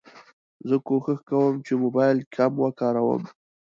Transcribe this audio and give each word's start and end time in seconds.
زه 0.67 0.75
کوښښ 0.87 1.19
کوم 1.29 1.53
چې 1.65 1.73
موبایل 1.83 2.17
کم 2.35 2.51
وکاروم. 2.63 3.23